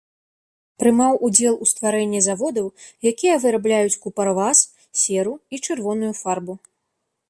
[0.83, 2.67] Прымаў удзел у стварэнні заводаў,
[3.13, 4.59] якія вырабляюць купарвас,
[5.05, 6.53] серу і чырвоную фарбу.